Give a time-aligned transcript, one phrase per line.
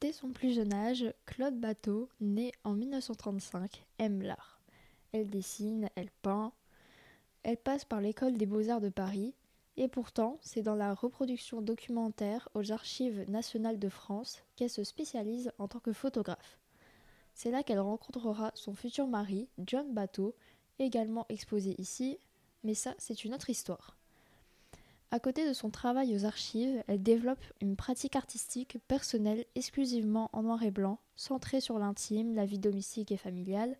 [0.00, 4.60] Dès son plus jeune âge, Claude Bateau, né en 1935, aime l'art.
[5.12, 6.52] Elle dessine, elle peint,
[7.42, 9.34] elle passe par l'école des beaux-arts de Paris,
[9.78, 15.50] et pourtant, c'est dans la reproduction documentaire aux Archives nationales de France qu'elle se spécialise
[15.58, 16.58] en tant que photographe.
[17.32, 20.34] C'est là qu'elle rencontrera son futur mari, John Bateau,
[20.78, 22.18] également exposé ici,
[22.64, 23.96] mais ça, c'est une autre histoire.
[25.12, 30.42] À côté de son travail aux archives, elle développe une pratique artistique personnelle exclusivement en
[30.42, 33.76] noir et blanc, centrée sur l'intime, la vie domestique et familiale,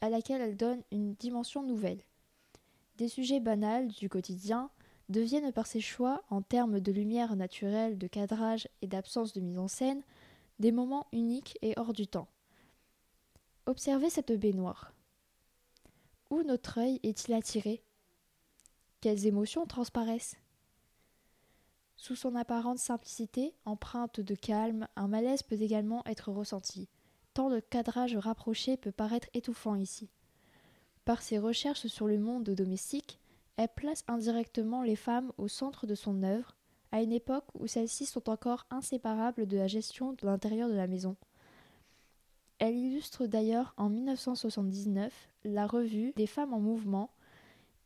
[0.00, 2.02] à laquelle elle donne une dimension nouvelle.
[2.98, 4.70] Des sujets banals du quotidien
[5.08, 9.58] deviennent par ses choix, en termes de lumière naturelle, de cadrage et d'absence de mise
[9.58, 10.02] en scène,
[10.58, 12.28] des moments uniques et hors du temps.
[13.66, 14.92] Observez cette baignoire.
[16.30, 17.84] Où notre œil est-il attiré?
[19.00, 20.36] Quelles émotions transparaissent?
[22.06, 26.88] Sous son apparente simplicité, empreinte de calme, un malaise peut également être ressenti.
[27.34, 30.08] Tant de cadrage rapproché peut paraître étouffant ici.
[31.04, 33.18] Par ses recherches sur le monde domestique,
[33.56, 36.54] elle place indirectement les femmes au centre de son œuvre,
[36.92, 40.86] à une époque où celles-ci sont encore inséparables de la gestion de l'intérieur de la
[40.86, 41.16] maison.
[42.60, 47.10] Elle illustre d'ailleurs en 1979 la revue Des femmes en mouvement,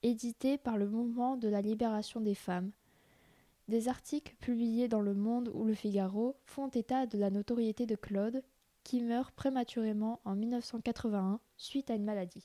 [0.02, 2.70] éditée par le Mouvement de la libération des femmes.
[3.70, 7.94] Des articles publiés dans Le Monde ou Le Figaro font état de la notoriété de
[7.94, 8.42] Claude,
[8.82, 12.38] qui meurt prématurément en 1981 suite à une maladie.